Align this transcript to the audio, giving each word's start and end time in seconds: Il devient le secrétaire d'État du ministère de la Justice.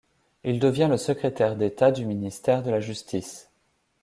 Il 0.43 0.59
devient 0.59 0.87
le 0.89 0.97
secrétaire 0.97 1.55
d'État 1.55 1.91
du 1.91 2.07
ministère 2.07 2.63
de 2.63 2.71
la 2.71 2.79
Justice. 2.79 3.51